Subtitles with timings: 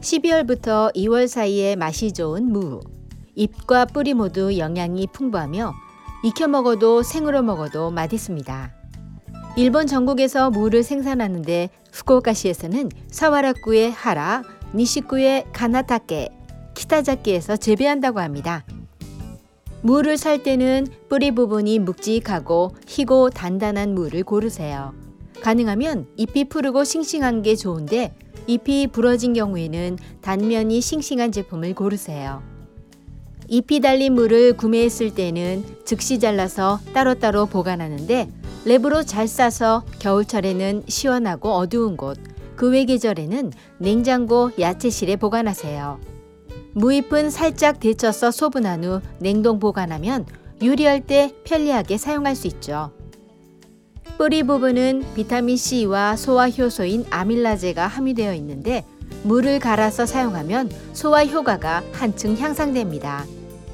[0.00, 2.80] 12월부터 2월 사이에 맛이 좋은 무.
[3.34, 5.74] 잎과 뿌리 모두 영양이 풍부하며
[6.24, 8.74] 익혀 먹어도 생으로 먹어도 맛있습니다.
[9.56, 14.42] 일본 전국에서 무를 생산하는데 후쿠오카시에서는 사와라쿠의 하라,
[14.74, 16.28] 니시쿠의 가나타케,
[16.74, 18.64] 키타자키에서 재배한다고 합니다.
[19.82, 24.94] 무를 살 때는 뿌리 부분이 묵직하고 희고 단단한 무를 고르세요.
[25.40, 28.14] 가능하면 잎이 푸르고 싱싱한 게 좋은데
[28.48, 32.42] 잎이 부러진 경우에는 단면이 싱싱한 제품을 고르세요.
[33.46, 38.28] 잎이 달린 물을 구매했을 때는 즉시 잘라서 따로따로 보관하는데
[38.64, 42.18] 랩으로 잘 싸서 겨울철에는 시원하고 어두운 곳,
[42.56, 46.00] 그 외 계절에는 냉장고 야채실에 보관하세요.
[46.72, 50.24] 무잎은 살짝 데쳐서 소분한 후 냉동 보관하면
[50.62, 52.92] 요리할 때 편리하게 사용할 수 있죠.
[54.16, 58.84] 뿌리 부분은 비타민C와 소화 효소인 아밀라제가 함유되어 있는데
[59.22, 63.24] 물을 갈아서 사용하면 소화 효과가 한층 향상됩니다.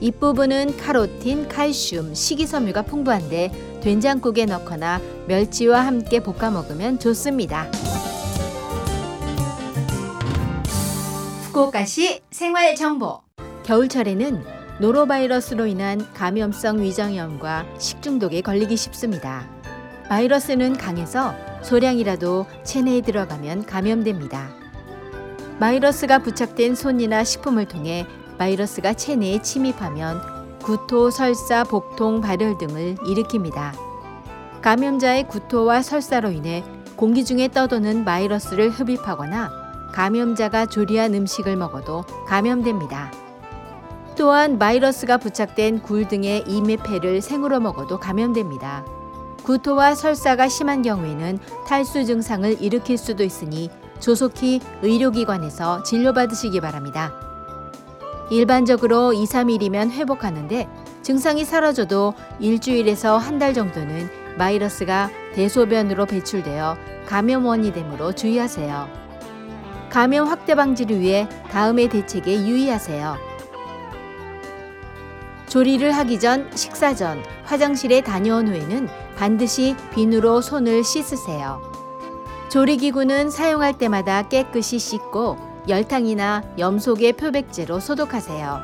[0.00, 7.70] 잎부분은 카로틴, 칼슘, 식이섬유가 풍부한데 된장국에 넣거나 멸치와 함께 볶아 먹으면 좋습니다.
[11.44, 13.20] 후쿠오카시 생활 정보.
[13.64, 14.42] 겨울철에는
[14.80, 19.59] 노로바이러스로 인한 감염성 위장염과 식중독에 걸리기 쉽습니다.
[20.10, 24.48] 바이러스는 강해서 소량이라도 체내에 들어가면 감염됩니다.
[25.60, 28.04] 바이러스가 부착된 손이나 식품을 통해
[28.36, 33.70] 바이러스가 체내에 침입하면 구토, 설사, 복통, 발열 등을 일으킵니다.
[34.62, 36.64] 감염자의 구토와 설사로 인해
[36.96, 39.48] 공기 중에 떠도는 바이러스를 흡입하거나
[39.92, 43.12] 감염자가 조리한 음식을 먹어도 감염됩니다.
[44.16, 48.99] 또한 바이러스가 부착된 굴 등의 이메페를 생으로 먹어도 감염됩니다.
[49.44, 57.12] 구토와 설사가 심한 경우에는 탈수 증상을 일으킬 수도 있으니 조속히 의료기관에서 진료받으시기 바랍니다.
[58.30, 60.68] 일반적으로 2, 3일이면 회복하는데
[61.02, 64.08] 증상이 사라져도 일주일에서 한 달 정도는
[64.38, 68.88] 바이러스가 대소변으로 배출되어 감염원이 되므로 주의하세요.
[69.90, 73.16] 감염 확대 방지를 위해 다음의 대책에 유의하세요.
[75.48, 78.88] 조리를 하기 전, 식사 전, 화장실에 다녀온 후에는
[79.20, 81.60] 반드시 비누로 손을 씻으세요.
[82.48, 85.36] 조리기구는 사용할 때마다 깨끗이 씻고
[85.68, 88.60] 열탕이나 염소계 표백제로 소독하세요.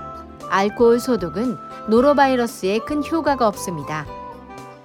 [0.49, 1.59] 알코올 소독은
[1.91, 4.07] 노로바이러스에 큰 효과가 없습니다.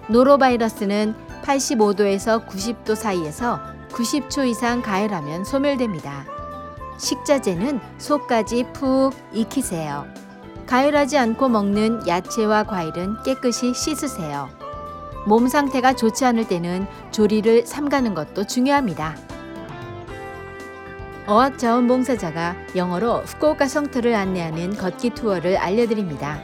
[0.10, 3.62] 노로바이러스는 85도에서 90도 사이에서
[3.94, 6.26] 90초 이상 가열하면 소멸됩니다.
[6.98, 10.06] 식자재는 속까지 푹 익히세요.
[10.68, 14.61] 가열하지 않고 먹는 야채와 과일은 깨끗이 씻으세요.
[15.26, 19.16] 몸 상태가 좋지 않을 때는 조리를 삼가는 것도 중요합니다.
[21.28, 26.42] 어학자원봉사자가 영어로 후쿠오카 성터를 안내하는 걷기 투어를 알려드립니다.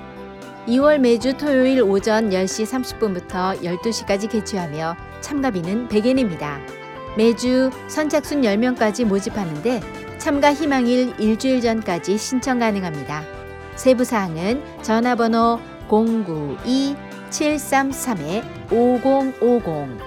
[0.68, 6.60] 2월 매주 토요일 오전 10시 30분부터 12시까지 개최하며 참가비는 100엔입니다.
[7.18, 9.82] 매주 선착순 10명까지 모집하는데
[10.20, 13.24] 참가 희망일 일주일 전까지 신청 가능합니다.
[13.76, 15.60] 세부 사항은 전화번호
[17.30, 20.00] 092-733-5050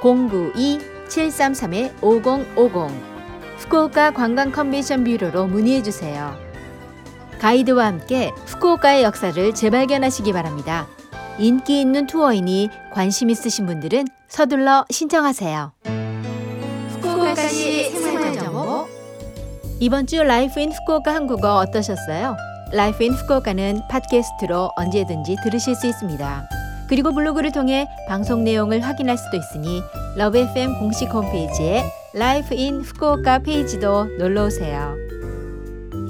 [0.00, 2.90] 092-733-5050
[3.58, 6.34] 후쿠오카 관광 convention bureau로 문의해 주세요.
[7.40, 10.86] 가이드와 함께 후쿠오카의 역사를 재발견하시기 바랍니다.
[11.38, 15.72] 인기 있는 투어이니 관심 있으신 분들은 서둘러 신청하세요.
[16.90, 18.86] 후쿠오카시 생활정보
[19.80, 22.36] 이번 주 Life in 후쿠오카 한국어 어떠셨어요?
[22.72, 26.48] Life in 후쿠오카는 팟캐스트로 언제든지 들으실 수 있습니다.
[26.88, 29.82] 그리고 블로그를 통해 방송 내용을 확인할 수도 있으니
[30.16, 34.96] 러브 FM 공식 홈페이지에 Life in 후쿠오카 페이지도 놀러 오세요.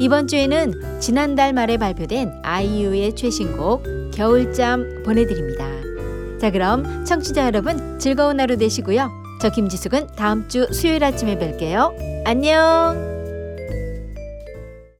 [0.00, 5.66] 이번 주에는 지난달 말에 발표된 아이유의 최신곡 겨울잠 보내드립니다.
[6.40, 9.10] 자 그럼 청취자 여러분 즐거운 하루 되시고요.
[9.40, 11.94] 저 김지숙은 다음 주 수요일 아침에 뵐게요.
[12.24, 13.17] 안녕!